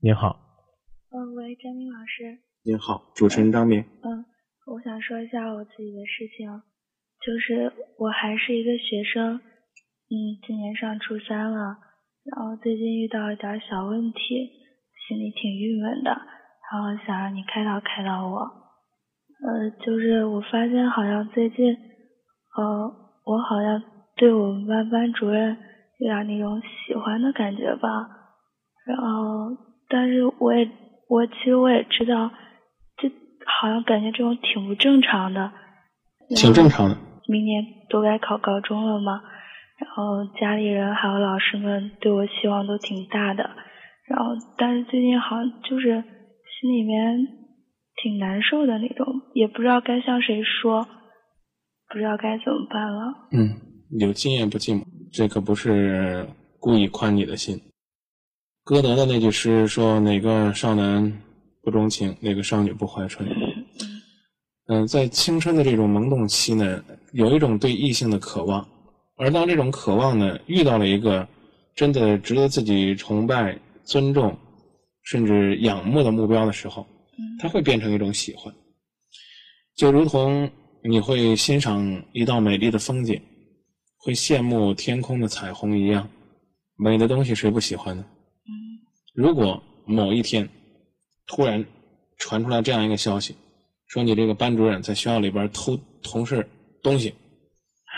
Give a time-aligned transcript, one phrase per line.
[0.00, 0.36] 您好，
[1.10, 2.38] 嗯，喂，张明老师。
[2.64, 3.80] 您好，主持人张明。
[4.02, 4.24] 嗯，
[4.66, 6.62] 我想说一下我自己的事情，
[7.24, 10.14] 就是我还是一个学生，嗯，
[10.46, 11.78] 今年上初三了，
[12.24, 14.50] 然后最近遇到一点小问题，
[15.08, 18.38] 心里挺郁闷的，然后想让你开导开导我。
[19.44, 21.74] 呃，就是我发现好像最近，
[22.56, 22.86] 呃，
[23.24, 23.82] 我好像
[24.16, 25.56] 对我们班班主任
[25.98, 28.08] 有点那种喜欢的感觉吧，
[28.86, 29.56] 然后，
[29.88, 30.68] 但是我也，
[31.08, 32.30] 我其实我也知道，
[32.98, 33.08] 就
[33.46, 35.50] 好像感觉这种挺不正常的。
[36.36, 36.96] 挺正常的。
[37.26, 39.22] 明年都该考高中了嘛，
[39.78, 43.50] 然后家里人还有老师们对我希望都挺大的，
[44.06, 46.02] 然后但是最近好像就是
[46.60, 47.16] 心里面
[48.02, 50.86] 挺难受的那种，也不知道该向谁说，
[51.88, 53.14] 不知道该怎么办了。
[53.32, 53.56] 嗯，
[53.98, 56.26] 有经验不寂寞，这可不是
[56.60, 57.58] 故意宽你的心。
[58.64, 61.12] 歌德的那句诗说：“哪个少男
[61.60, 63.28] 不钟情，哪个少女不怀春。”
[64.68, 68.66] 嗯，在青春的这种萌动期呢，有一种对异性的渴望，
[69.16, 71.28] 而当这种渴望呢遇到了一个
[71.74, 74.34] 真的值得自己崇拜、尊重，
[75.02, 76.86] 甚至仰慕的目标的时候，
[77.38, 78.50] 它会变成一种喜欢。
[79.76, 80.50] 就如同
[80.82, 83.20] 你会欣赏一道美丽的风景，
[83.98, 86.08] 会羡慕天空的彩虹一样，
[86.76, 88.02] 美的东西谁不喜欢呢？
[89.14, 90.48] 如果某一天
[91.26, 91.64] 突然
[92.18, 93.36] 传出来这样一个消息，
[93.86, 96.44] 说你这个班主任在学校里边偷同事
[96.82, 97.14] 东西，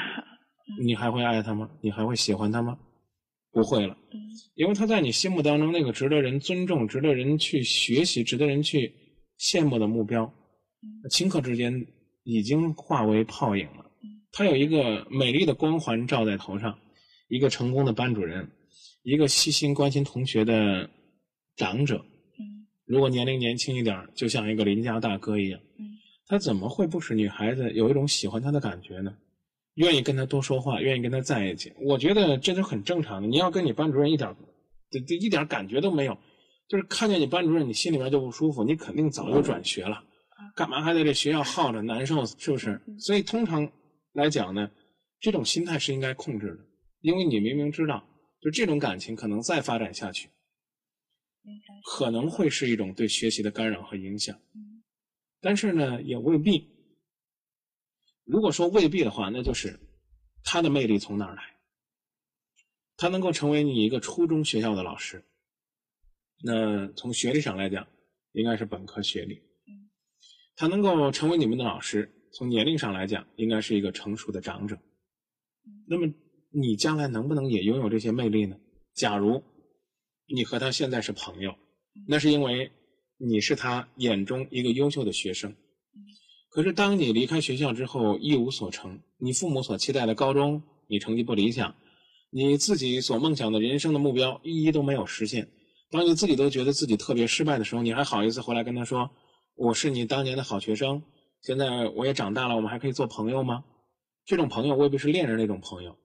[0.82, 1.70] 你还会爱他吗？
[1.80, 2.78] 你还会喜欢他吗？
[3.50, 3.96] 不会了，
[4.56, 8.92] 因为他在你心目当中那个值得人尊重、值得人去学习、值得人去
[9.40, 10.30] 羡慕的目标，
[11.10, 11.86] 顷刻之间
[12.24, 13.86] 已经化为泡影了。
[14.32, 16.78] 他有一个美丽的光环罩在头上，
[17.28, 18.46] 一个成功的班主任，
[19.02, 20.90] 一个细心关心同学的
[21.56, 22.04] 长者。
[22.84, 25.60] 如果年龄年轻一点，就像一个邻家大哥一样，
[26.28, 29.16] 他怎么会不使女孩子有一种喜欢他的感觉呢？
[29.74, 33.28] 愿意跟他多说话，愿意跟他在一起，我觉得这都很正常的。
[33.28, 34.34] 你要跟你班主任一点，
[34.90, 36.16] 这这一点感觉都没有，
[36.68, 40.02] 就是看见你班主任，你心里面就不舒服，你肯定早就转学了，
[40.54, 42.80] 干嘛还在这学校耗着，难受是不是？
[42.98, 43.70] 所以通常
[44.12, 44.70] 来讲呢，
[45.20, 46.58] 这种心态是应该控制的，
[47.02, 48.02] 因为你明明知道，
[48.40, 50.28] 就这种感情可能再发展下去，
[51.84, 54.38] 可能会是一种对学习的干扰和影响，
[55.40, 56.68] 但是呢，也未必。
[58.24, 59.78] 如果说未必的话，那就是
[60.42, 61.42] 他的魅力从哪儿来？
[62.96, 65.24] 他能够成为你一个初中学校的老师，
[66.42, 67.86] 那从学历上来讲，
[68.32, 69.40] 应该是本科学历。
[70.56, 74.78] 他能够成为你们的老师，从年龄上来讲，应该是一个成熟的长者。
[75.86, 76.12] 那么
[76.50, 78.58] 你将来能不能也拥有这些魅力呢？
[78.94, 79.44] 假如
[80.28, 81.54] 你和他现在是朋友，
[82.06, 82.70] 那是因为
[83.16, 85.54] 你是他眼中一个优秀的学生。
[86.48, 91.74] 可是，当你离开学校之后一无所成，你父母所期待的高中你成绩不理想，
[92.30, 95.48] 你自己所梦想的人生的目标一一都没有实现，
[95.90, 99.10] 当你自己都觉得自己特别失败的时候，你还好意思回来跟他说
[99.54, 101.02] ：“我是你当年的好学生，
[101.42, 103.64] 现在我也长大了，我们还可以做朋友吗？”
[104.24, 105.96] 这种朋友未必是恋人那种朋友，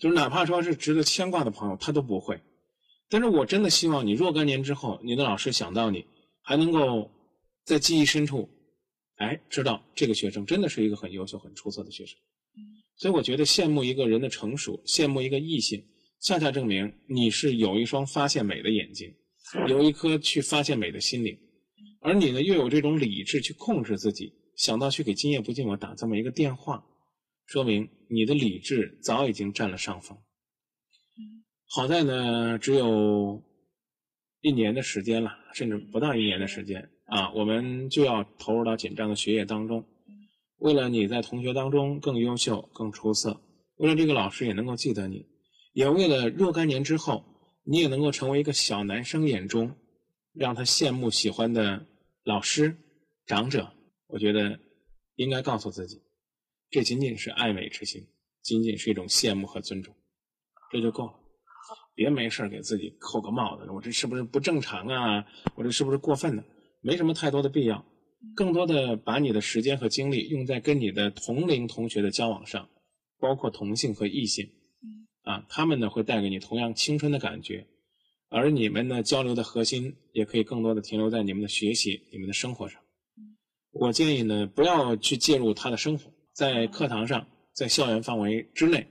[0.00, 2.40] 就是哪怕说是值得牵挂的朋友，他都不会。
[3.08, 6.04] 但是我真的希望你若干年之后，你的老师想到你，
[6.42, 7.10] 还能够
[7.64, 8.48] 在记忆深处。
[9.16, 12.18] 哎，知道这个学生真的是一个很优秀、很出色的学生，
[12.98, 15.82] 所以我觉得羡慕一个人的成熟，羡慕一个异性，
[16.20, 19.14] 恰恰证明你是有一双发现美的眼睛，
[19.68, 21.34] 有一颗去发现美的心灵，
[22.02, 26.84] 而你呢，又有这种理智去控制自己，想到去给今夜不寂寞打这么一个电话，
[27.46, 30.18] 说明你的理智早已经占了上风。
[31.68, 33.42] 好在呢，只有
[34.40, 36.90] 一年的时间了，甚至不到一年的时间。
[37.06, 39.84] 啊，我们就要投入到紧张的学业当中。
[40.58, 43.40] 为了你在同学当中更优秀、更出色，
[43.76, 45.26] 为了这个老师也能够记得你，
[45.72, 47.24] 也为了若干年之后
[47.62, 49.76] 你也能够成为一个小男生眼中
[50.32, 51.86] 让他羡慕、喜欢的
[52.24, 52.76] 老师、
[53.26, 53.72] 长者，
[54.06, 54.58] 我觉得
[55.16, 56.00] 应该告诉自己，
[56.70, 58.06] 这仅仅是爱美之心，
[58.40, 59.94] 仅仅是一种羡慕和尊重，
[60.72, 61.12] 这就够了。
[61.96, 65.26] 别没事给自己扣个帽子，我这是不是不正常啊？
[65.56, 66.44] 我这是不是过分呢？
[66.82, 67.84] 没什么太多的必要，
[68.36, 72.68] 更多的把你的时间和精力用在跟你的同龄同学的交往上，
[73.18, 74.46] 包括同性和异性，
[75.22, 77.66] 啊，他们呢会带给你同样青春的感觉，
[78.28, 82.80] 而你们呢交流的核心也可以更多的停留在你们的学习、你们的生活上。
[83.72, 88.86] 我建议呢不要去介入他的生活，在课堂上，在校园范围之内，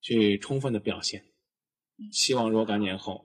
[0.00, 1.24] 去充分的表现。
[2.10, 3.24] 希望若干年后，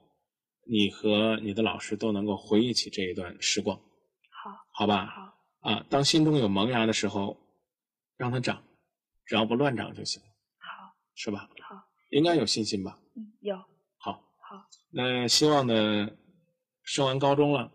[0.66, 5.06] 你和你的老师都能够回忆起这一段时光，好，好吧？
[5.06, 7.36] 好，啊，当心中有萌芽的时候，
[8.16, 8.62] 让它长，
[9.24, 10.22] 只要不乱长就行，
[10.58, 11.48] 好，是吧？
[11.62, 11.76] 好，
[12.10, 12.98] 应该有信心吧？
[13.16, 13.56] 嗯，有，
[13.96, 16.10] 好，好，那希望呢，
[16.82, 17.72] 升完高中了，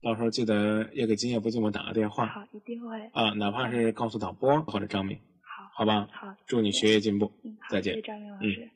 [0.00, 6.08] 到时候记得也给今夜不寂寞打个电话好，一定会，啊，哪怕是告诉导播或者张明，好，好吧？
[6.12, 8.70] 好，祝你学业进步，嗯，好，再见谢谢张明老嗯师。